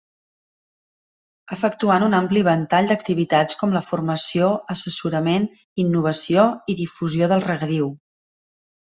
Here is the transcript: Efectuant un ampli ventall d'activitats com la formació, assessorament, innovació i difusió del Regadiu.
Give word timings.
Efectuant 1.55 2.05
un 2.05 2.15
ampli 2.19 2.41
ventall 2.47 2.89
d'activitats 2.91 3.59
com 3.59 3.75
la 3.77 3.81
formació, 3.89 4.47
assessorament, 4.77 5.45
innovació 5.85 6.47
i 6.75 6.81
difusió 6.81 7.29
del 7.35 7.45
Regadiu. 7.53 7.93